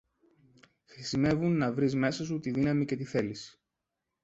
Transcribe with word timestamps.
Χρησιμεύουν 0.85 1.57
να 1.57 1.73
βρεις 1.73 1.95
μέσα 1.95 2.23
σου 2.25 2.39
τη 2.39 2.51
δύναμη 2.51 2.85
και 2.85 2.95
τη 2.95 3.03
θέληση 3.03 3.59